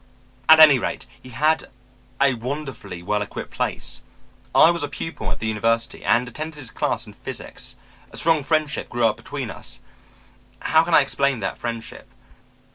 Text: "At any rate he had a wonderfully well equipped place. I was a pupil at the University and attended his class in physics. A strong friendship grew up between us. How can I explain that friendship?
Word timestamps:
"At 0.49 0.59
any 0.59 0.79
rate 0.79 1.05
he 1.21 1.29
had 1.29 1.69
a 2.19 2.33
wonderfully 2.33 3.03
well 3.03 3.21
equipped 3.21 3.51
place. 3.51 4.01
I 4.55 4.71
was 4.71 4.81
a 4.81 4.87
pupil 4.87 5.31
at 5.31 5.37
the 5.37 5.45
University 5.45 6.03
and 6.03 6.27
attended 6.27 6.57
his 6.57 6.71
class 6.71 7.05
in 7.05 7.13
physics. 7.13 7.75
A 8.09 8.17
strong 8.17 8.43
friendship 8.43 8.89
grew 8.89 9.05
up 9.05 9.15
between 9.15 9.51
us. 9.51 9.81
How 10.61 10.83
can 10.83 10.95
I 10.95 11.01
explain 11.01 11.39
that 11.41 11.59
friendship? 11.59 12.09